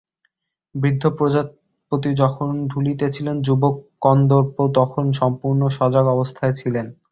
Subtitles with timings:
[0.75, 6.85] বৃদ্ধ প্রজাপতি যখন ঢুলিতেছিলেন, যুবক কন্দর্প তখন সম্পূর্ণ সজাগ অবস্থায় ছিলেন।